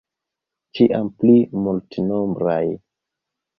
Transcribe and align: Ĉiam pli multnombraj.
Ĉiam 0.79 1.11
pli 1.19 1.35
multnombraj. 1.67 2.59